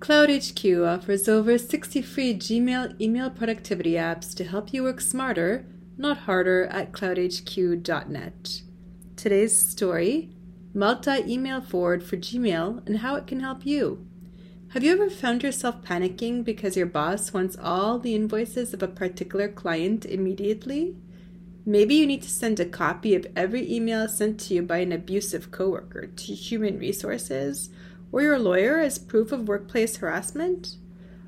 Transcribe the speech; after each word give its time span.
CloudHQ 0.00 0.86
offers 0.86 1.28
over 1.28 1.58
60 1.58 2.02
free 2.02 2.32
Gmail 2.32 3.00
email 3.00 3.30
productivity 3.30 3.92
apps 3.92 4.32
to 4.36 4.44
help 4.44 4.72
you 4.72 4.84
work 4.84 5.00
smarter, 5.00 5.66
not 5.96 6.18
harder, 6.18 6.66
at 6.66 6.92
cloudhq.net. 6.92 8.62
Today's 9.16 9.58
story 9.58 10.30
Multi 10.72 11.24
email 11.26 11.60
forward 11.60 12.04
for 12.04 12.16
Gmail 12.16 12.86
and 12.86 12.98
how 12.98 13.16
it 13.16 13.26
can 13.26 13.40
help 13.40 13.66
you. 13.66 14.06
Have 14.68 14.84
you 14.84 14.92
ever 14.92 15.10
found 15.10 15.42
yourself 15.42 15.82
panicking 15.82 16.44
because 16.44 16.76
your 16.76 16.86
boss 16.86 17.32
wants 17.32 17.56
all 17.60 17.98
the 17.98 18.14
invoices 18.14 18.72
of 18.72 18.82
a 18.84 18.88
particular 18.88 19.48
client 19.48 20.04
immediately? 20.04 20.94
Maybe 21.66 21.96
you 21.96 22.06
need 22.06 22.22
to 22.22 22.30
send 22.30 22.60
a 22.60 22.64
copy 22.64 23.16
of 23.16 23.26
every 23.34 23.68
email 23.68 24.06
sent 24.06 24.38
to 24.40 24.54
you 24.54 24.62
by 24.62 24.78
an 24.78 24.92
abusive 24.92 25.50
coworker 25.50 26.06
to 26.06 26.34
human 26.34 26.78
resources 26.78 27.70
or 28.12 28.22
your 28.22 28.38
lawyer 28.38 28.78
as 28.78 28.98
proof 28.98 29.32
of 29.32 29.48
workplace 29.48 29.96
harassment? 29.96 30.76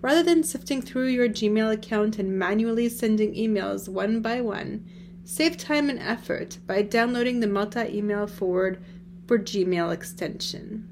Rather 0.00 0.22
than 0.22 0.42
sifting 0.42 0.82
through 0.82 1.06
your 1.06 1.28
Gmail 1.28 1.72
account 1.72 2.18
and 2.18 2.38
manually 2.38 2.88
sending 2.88 3.34
emails 3.34 3.88
one 3.88 4.20
by 4.20 4.40
one, 4.40 4.84
save 5.24 5.56
time 5.56 5.88
and 5.88 5.98
effort 5.98 6.58
by 6.66 6.82
downloading 6.82 7.40
the 7.40 7.46
multi 7.46 7.96
email 7.96 8.26
forward 8.26 8.82
for 9.26 9.38
Gmail 9.38 9.92
extension. 9.92 10.88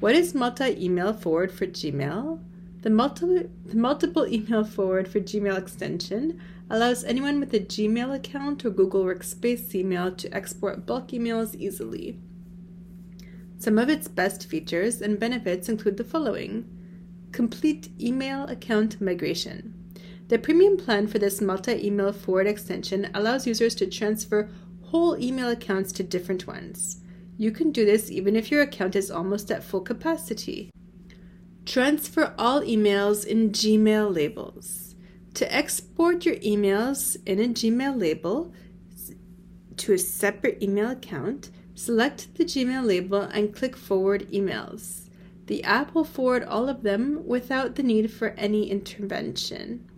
What 0.00 0.14
is 0.14 0.34
multi 0.34 0.84
email 0.84 1.12
forward 1.12 1.52
for 1.52 1.66
Gmail? 1.66 2.40
The, 2.82 2.90
multi- 2.90 3.48
the 3.64 3.76
multiple 3.76 4.26
email 4.26 4.64
forward 4.64 5.08
for 5.08 5.20
Gmail 5.20 5.56
extension 5.56 6.40
allows 6.68 7.04
anyone 7.04 7.40
with 7.40 7.54
a 7.54 7.60
Gmail 7.60 8.14
account 8.14 8.64
or 8.64 8.70
Google 8.70 9.04
Workspace 9.04 9.74
email 9.74 10.12
to 10.16 10.34
export 10.34 10.84
bulk 10.84 11.08
emails 11.08 11.54
easily. 11.54 12.18
Some 13.58 13.78
of 13.78 13.88
its 13.88 14.08
best 14.08 14.46
features 14.46 15.00
and 15.00 15.18
benefits 15.18 15.68
include 15.68 15.96
the 15.96 16.04
following 16.04 16.68
Complete 17.32 17.88
email 18.00 18.44
account 18.44 19.00
migration. 19.00 19.74
The 20.28 20.38
premium 20.38 20.76
plan 20.76 21.06
for 21.06 21.18
this 21.18 21.40
multi 21.40 21.86
email 21.86 22.12
forward 22.12 22.46
extension 22.46 23.10
allows 23.14 23.46
users 23.46 23.74
to 23.76 23.86
transfer 23.86 24.50
whole 24.82 25.18
email 25.18 25.48
accounts 25.48 25.92
to 25.92 26.02
different 26.02 26.46
ones. 26.46 27.00
You 27.36 27.50
can 27.50 27.72
do 27.72 27.84
this 27.84 28.10
even 28.10 28.36
if 28.36 28.50
your 28.50 28.62
account 28.62 28.94
is 28.94 29.10
almost 29.10 29.50
at 29.50 29.64
full 29.64 29.80
capacity. 29.80 30.70
Transfer 31.66 32.34
all 32.38 32.60
emails 32.62 33.26
in 33.26 33.50
Gmail 33.50 34.14
labels. 34.14 34.94
To 35.34 35.52
export 35.52 36.24
your 36.24 36.36
emails 36.36 37.16
in 37.26 37.40
a 37.40 37.48
Gmail 37.48 37.98
label 37.98 38.52
to 39.78 39.92
a 39.92 39.98
separate 39.98 40.62
email 40.62 40.90
account, 40.90 41.50
Select 41.74 42.36
the 42.36 42.44
Gmail 42.44 42.86
label 42.86 43.22
and 43.22 43.54
click 43.54 43.76
Forward 43.76 44.28
Emails. 44.30 45.08
The 45.46 45.64
app 45.64 45.94
will 45.94 46.04
forward 46.04 46.44
all 46.44 46.68
of 46.68 46.82
them 46.82 47.26
without 47.26 47.74
the 47.74 47.82
need 47.82 48.10
for 48.12 48.28
any 48.30 48.70
intervention. 48.70 49.90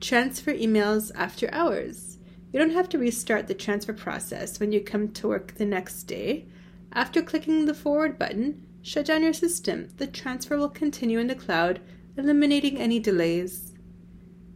Transfer 0.00 0.52
emails 0.52 1.12
after 1.14 1.52
hours. 1.52 2.18
You 2.52 2.58
don't 2.58 2.72
have 2.72 2.88
to 2.90 2.98
restart 2.98 3.48
the 3.48 3.54
transfer 3.54 3.92
process 3.92 4.58
when 4.58 4.72
you 4.72 4.80
come 4.80 5.08
to 5.12 5.28
work 5.28 5.54
the 5.54 5.66
next 5.66 6.04
day. 6.04 6.46
After 6.92 7.20
clicking 7.20 7.66
the 7.66 7.74
Forward 7.74 8.18
button, 8.18 8.66
shut 8.80 9.06
down 9.06 9.22
your 9.22 9.32
system. 9.32 9.88
The 9.98 10.06
transfer 10.06 10.56
will 10.56 10.68
continue 10.68 11.18
in 11.18 11.26
the 11.26 11.34
cloud, 11.34 11.80
eliminating 12.16 12.78
any 12.78 12.98
delays. 12.98 13.72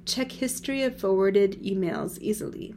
Check 0.05 0.33
history 0.33 0.83
of 0.83 0.99
forwarded 0.99 1.63
emails 1.63 2.19
easily. 2.21 2.75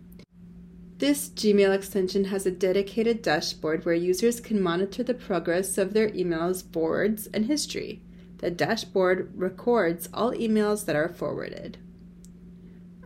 This 1.02 1.30
Gmail 1.30 1.74
extension 1.74 2.26
has 2.26 2.46
a 2.46 2.52
dedicated 2.52 3.24
dashboard 3.24 3.86
where 3.86 3.96
users 3.96 4.40
can 4.40 4.62
monitor 4.62 5.02
the 5.02 5.16
progress 5.16 5.80
of 5.80 5.94
their 5.96 6.10
emails, 6.12 6.64
forwards, 6.72 7.26
and 7.34 7.48
history. 7.48 8.04
The 8.38 8.52
dashboard 8.52 9.32
records 9.36 10.10
all 10.14 10.32
emails 10.32 10.86
that 10.86 10.96
are 10.96 11.10
forwarded. 11.10 11.80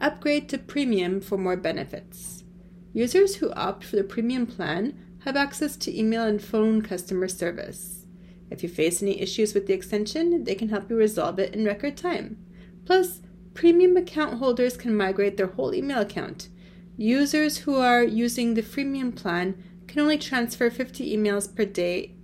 Upgrade 0.01 0.49
to 0.49 0.57
Premium 0.57 1.21
for 1.21 1.37
more 1.37 1.55
benefits. 1.55 2.43
Users 2.91 3.37
who 3.37 3.53
opt 3.53 3.85
for 3.85 3.95
the 3.95 4.03
Premium 4.03 4.45
plan 4.45 4.99
have 5.23 5.37
access 5.37 5.77
to 5.77 5.97
email 5.97 6.23
and 6.23 6.43
phone 6.43 6.81
customer 6.81 7.29
service. 7.29 8.07
If 8.51 8.61
you 8.61 8.67
face 8.67 9.01
any 9.01 9.21
issues 9.21 9.53
with 9.53 9.67
the 9.67 9.73
extension, 9.73 10.43
they 10.43 10.55
can 10.55 10.67
help 10.67 10.89
you 10.89 10.97
resolve 10.97 11.39
it 11.39 11.55
in 11.55 11.63
record 11.63 11.95
time. 11.95 12.45
Plus, 12.83 13.21
Premium 13.53 13.95
account 13.95 14.39
holders 14.39 14.75
can 14.75 14.97
migrate 14.97 15.37
their 15.37 15.47
whole 15.47 15.73
email 15.73 16.01
account 16.01 16.49
Users 16.97 17.57
who 17.59 17.75
are 17.75 18.03
using 18.03 18.53
the 18.53 18.61
freemium 18.61 19.13
plan 19.13 19.61
can 19.87 20.01
only 20.01 20.17
transfer 20.17 20.69
50 20.69 21.15
emails 21.15 21.53
per 21.53 21.65
day 21.65 22.15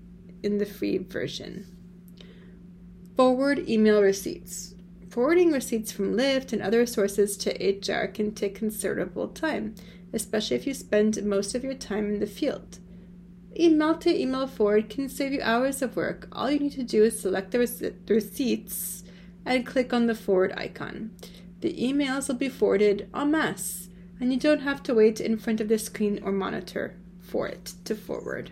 in 0.42 0.60
the 0.60 0.66
free 0.66 0.98
version. 0.98 1.66
Forward 3.18 3.70
email 3.70 4.02
receipts. 4.02 4.76
Forwarding 5.10 5.52
receipts 5.52 5.92
from 5.92 6.14
Lyft 6.16 6.54
and 6.54 6.62
other 6.62 6.86
sources 6.86 7.36
to 7.38 7.52
HR 7.52 8.08
can 8.08 8.34
take 8.34 8.56
considerable 8.56 9.28
time, 9.28 9.76
especially 10.14 10.56
if 10.56 10.66
you 10.66 10.74
spend 10.74 11.22
most 11.26 11.54
of 11.54 11.66
your 11.66 11.74
time 11.74 12.08
in 12.08 12.20
the 12.22 12.26
field. 12.26 12.80
Email 13.60 13.96
to 13.98 14.18
email 14.18 14.48
forward 14.48 14.90
can 14.90 15.10
save 15.10 15.34
you 15.34 15.42
hours 15.42 15.82
of 15.82 15.98
work. 15.98 16.30
All 16.32 16.50
you 16.50 16.60
need 16.60 16.72
to 16.74 16.84
do 16.84 17.04
is 17.04 17.20
select 17.20 17.52
the, 17.52 17.94
receipts 18.08 19.04
and 19.46 19.66
click 19.66 19.92
on 19.92 20.08
the 20.08 20.16
forward 20.16 20.54
icon. 20.56 21.12
The 21.60 21.74
emails 21.74 22.30
will 22.30 22.36
be 22.36 22.48
forwarded 22.48 23.10
en 23.14 23.32
masse 23.32 23.90
and 24.22 24.32
you 24.32 24.40
don't 24.40 24.62
have 24.62 24.84
to 24.84 24.94
wait 24.94 25.20
in 25.20 25.36
front 25.36 25.60
of 25.60 25.68
the 25.68 25.80
screen 25.80 26.20
or 26.24 26.32
monitor 26.32 26.96
for 27.20 27.48
it 27.48 27.74
to 27.84 27.96
forward. 27.96 28.52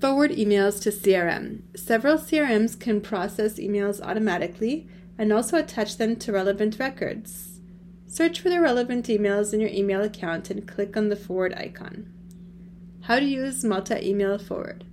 Forward 0.00 0.30
emails 0.30 0.82
to 0.82 0.90
CRM. 0.90 1.62
Several 1.76 2.16
CRMs 2.16 2.80
can 2.80 3.02
process 3.02 3.58
emails 3.58 4.00
automatically 4.00 4.88
and 5.18 5.32
also 5.32 5.58
attach 5.58 5.98
them 5.98 6.16
to 6.16 6.32
relevant 6.32 6.78
records. 6.78 7.60
Search 8.06 8.40
for 8.40 8.48
the 8.48 8.60
relevant 8.60 9.06
emails 9.06 9.52
in 9.52 9.60
your 9.60 9.70
email 9.70 10.02
account 10.02 10.50
and 10.50 10.66
click 10.66 10.96
on 10.96 11.10
the 11.10 11.16
forward 11.16 11.52
icon. 11.54 12.10
How 13.02 13.18
to 13.18 13.24
use 13.24 13.64
multi 13.64 13.96
email 14.08 14.38
forward. 14.38 14.84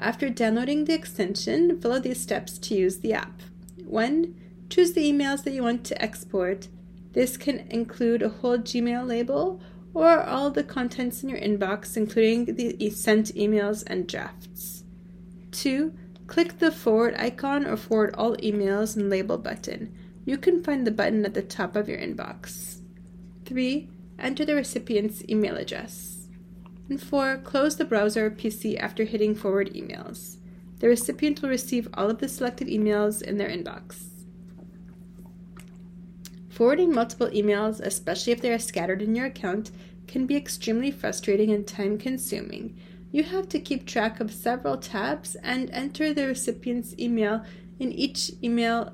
After 0.00 0.30
downloading 0.30 0.84
the 0.84 0.94
extension, 0.94 1.80
follow 1.80 1.98
these 1.98 2.20
steps 2.20 2.56
to 2.58 2.74
use 2.74 3.00
the 3.00 3.12
app. 3.12 3.42
1. 3.84 4.34
Choose 4.70 4.92
the 4.92 5.10
emails 5.10 5.44
that 5.44 5.52
you 5.52 5.62
want 5.62 5.84
to 5.84 6.00
export 6.00 6.68
this 7.18 7.36
can 7.36 7.66
include 7.70 8.22
a 8.22 8.28
whole 8.28 8.58
Gmail 8.58 9.04
label 9.04 9.60
or 9.92 10.22
all 10.22 10.52
the 10.52 10.62
contents 10.62 11.20
in 11.24 11.28
your 11.28 11.40
inbox, 11.40 11.96
including 11.96 12.54
the 12.54 12.90
sent 12.90 13.34
emails 13.34 13.82
and 13.88 14.06
drafts. 14.06 14.84
2. 15.50 15.92
Click 16.28 16.60
the 16.60 16.70
forward 16.70 17.16
icon 17.18 17.66
or 17.66 17.76
forward 17.76 18.14
all 18.16 18.36
emails 18.36 18.94
and 18.94 19.10
label 19.10 19.36
button. 19.36 19.92
You 20.26 20.38
can 20.38 20.62
find 20.62 20.86
the 20.86 20.92
button 20.92 21.24
at 21.24 21.34
the 21.34 21.42
top 21.42 21.74
of 21.74 21.88
your 21.88 21.98
inbox. 21.98 22.82
3. 23.46 23.88
Enter 24.20 24.44
the 24.44 24.54
recipient's 24.54 25.24
email 25.28 25.56
address. 25.56 26.28
And 26.88 27.02
4. 27.02 27.38
Close 27.38 27.74
the 27.74 27.84
browser 27.84 28.26
or 28.26 28.30
PC 28.30 28.78
after 28.78 29.02
hitting 29.02 29.34
forward 29.34 29.74
emails. 29.74 30.36
The 30.78 30.86
recipient 30.86 31.42
will 31.42 31.48
receive 31.48 31.88
all 31.94 32.10
of 32.10 32.18
the 32.20 32.28
selected 32.28 32.68
emails 32.68 33.20
in 33.20 33.38
their 33.38 33.48
inbox. 33.48 34.17
Forwarding 36.58 36.92
multiple 36.92 37.28
emails, 37.28 37.78
especially 37.78 38.32
if 38.32 38.40
they 38.40 38.52
are 38.52 38.58
scattered 38.58 39.00
in 39.00 39.14
your 39.14 39.26
account, 39.26 39.70
can 40.08 40.26
be 40.26 40.34
extremely 40.34 40.90
frustrating 40.90 41.52
and 41.52 41.64
time 41.64 41.96
consuming. 41.98 42.76
You 43.12 43.22
have 43.22 43.48
to 43.50 43.60
keep 43.60 43.86
track 43.86 44.18
of 44.18 44.32
several 44.32 44.76
tabs 44.76 45.36
and 45.36 45.70
enter 45.70 46.12
the 46.12 46.26
recipient's 46.26 46.98
email 46.98 47.44
in 47.78 47.92
each 47.92 48.32
email 48.42 48.92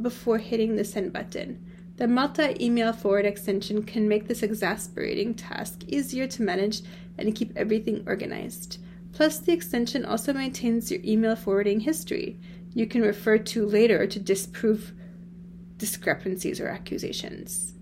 before 0.00 0.38
hitting 0.38 0.74
the 0.74 0.82
send 0.82 1.12
button. 1.12 1.64
The 1.96 2.08
multi 2.08 2.56
email 2.58 2.92
forward 2.92 3.24
extension 3.24 3.84
can 3.84 4.08
make 4.08 4.26
this 4.26 4.42
exasperating 4.42 5.34
task 5.34 5.84
easier 5.86 6.26
to 6.26 6.42
manage 6.42 6.82
and 7.18 7.36
keep 7.36 7.56
everything 7.56 8.02
organized. 8.04 8.82
Plus, 9.12 9.38
the 9.38 9.52
extension 9.52 10.04
also 10.04 10.32
maintains 10.32 10.90
your 10.90 11.02
email 11.04 11.36
forwarding 11.36 11.78
history. 11.78 12.40
You 12.74 12.88
can 12.88 13.02
refer 13.02 13.38
to 13.38 13.64
later 13.64 14.08
to 14.08 14.18
disprove 14.18 14.92
discrepancies 15.82 16.60
or 16.60 16.68
accusations. 16.68 17.74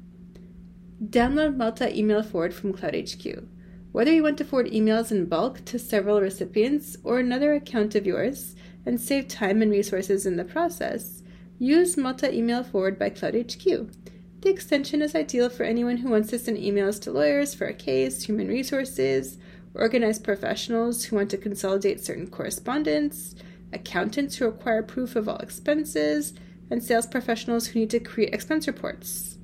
Download 1.05 1.55
multi 1.55 1.85
email 2.00 2.23
forward 2.23 2.55
from 2.55 2.73
CloudHQ. 2.73 3.47
Whether 3.93 4.11
you 4.11 4.23
want 4.23 4.38
to 4.38 4.44
forward 4.47 4.70
emails 4.70 5.11
in 5.11 5.26
bulk 5.26 5.62
to 5.67 5.79
several 5.79 6.23
recipients 6.23 6.97
or 7.05 7.19
another 7.19 7.52
account 7.52 7.94
of 7.94 8.06
yours 8.06 8.56
and 8.87 8.99
save 8.99 9.29
time 9.29 9.61
and 9.61 9.70
resources 9.70 10.25
in 10.25 10.38
the 10.38 10.44
process, 10.47 11.23
use 11.58 11.99
multi 11.99 12.29
email 12.29 12.64
forward 12.64 12.99
by 12.99 13.11
CloudHQ. 13.11 13.93
The 14.41 14.49
extension 14.49 15.02
is 15.02 15.14
ideal 15.14 15.50
for 15.50 15.64
anyone 15.64 15.99
who 15.99 16.08
wants 16.08 16.31
to 16.31 16.38
send 16.38 16.56
emails 16.56 16.99
to 17.02 17.12
lawyers 17.12 17.52
for 17.52 17.67
a 17.67 17.75
case, 17.75 18.23
human 18.23 18.49
resources, 18.49 19.37
organized 19.75 20.25
professionals 20.25 21.05
who 21.05 21.17
want 21.17 21.29
to 21.32 21.37
consolidate 21.37 22.02
certain 22.02 22.29
correspondence, 22.29 23.35
accountants 23.75 24.37
who 24.37 24.47
require 24.47 24.82
proof 24.82 25.17
of 25.17 25.29
all 25.29 25.37
expenses, 25.37 26.32
and 26.71 26.83
sales 26.83 27.07
professionals 27.07 27.69
who 27.69 27.81
need 27.81 27.91
to 27.91 28.01
create 28.01 28.33
expense 28.33 28.67
reports. 28.67 29.39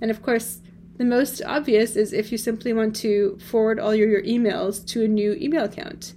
And 0.00 0.10
of 0.10 0.22
course, 0.22 0.60
the 0.98 1.04
most 1.04 1.42
obvious 1.44 1.96
is 1.96 2.12
if 2.12 2.32
you 2.32 2.38
simply 2.38 2.72
want 2.72 2.96
to 2.96 3.38
forward 3.38 3.78
all 3.78 3.94
your, 3.94 4.08
your 4.08 4.22
emails 4.22 4.86
to 4.88 5.04
a 5.04 5.08
new 5.08 5.34
email 5.34 5.64
account. 5.64 6.14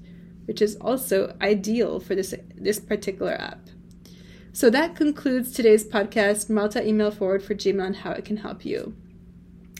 which 0.49 0.61
is 0.63 0.75
also 0.77 1.35
ideal 1.41 1.99
for 1.99 2.15
this, 2.15 2.33
this 2.55 2.79
particular 2.79 3.33
app. 3.33 3.69
So 4.51 4.71
that 4.71 4.95
concludes 4.95 5.51
today's 5.51 5.87
podcast, 5.87 6.49
Multi 6.49 6.79
Email 6.79 7.11
Forward 7.11 7.43
for 7.43 7.53
Gmail 7.53 7.85
and 7.85 7.97
how 7.97 8.13
it 8.13 8.25
can 8.25 8.37
help 8.37 8.65
you. 8.65 8.95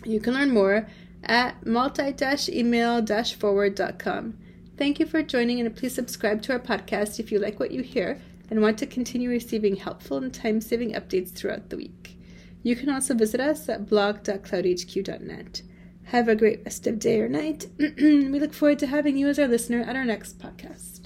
You 0.05 0.19
can 0.19 0.35
learn 0.35 0.53
more 0.53 0.87
at 1.23 1.65
multi-email-forward.com. 1.65 4.37
Thank 4.77 4.99
you 4.99 5.07
for 5.07 5.23
joining 5.23 5.59
and 5.59 5.75
please 5.75 5.95
subscribe 5.95 6.43
to 6.43 6.53
our 6.53 6.59
podcast 6.59 7.19
if 7.19 7.31
you 7.31 7.39
like 7.39 7.59
what 7.59 7.71
you 7.71 7.81
hear 7.81 8.21
and 8.49 8.61
want 8.61 8.77
to 8.79 8.85
continue 8.85 9.29
receiving 9.29 9.75
helpful 9.75 10.17
and 10.17 10.33
time-saving 10.33 10.93
updates 10.93 11.31
throughout 11.31 11.69
the 11.69 11.77
week. 11.77 12.17
You 12.63 12.75
can 12.75 12.89
also 12.89 13.13
visit 13.13 13.39
us 13.39 13.69
at 13.69 13.87
blog.cloudhq.net. 13.87 15.61
Have 16.05 16.27
a 16.27 16.35
great 16.35 16.63
rest 16.65 16.87
of 16.87 16.99
day 16.99 17.21
or 17.21 17.29
night. 17.29 17.67
we 17.77 18.39
look 18.39 18.53
forward 18.53 18.79
to 18.79 18.87
having 18.87 19.17
you 19.17 19.27
as 19.27 19.39
our 19.39 19.47
listener 19.47 19.81
at 19.81 19.95
our 19.95 20.05
next 20.05 20.39
podcast. 20.39 20.98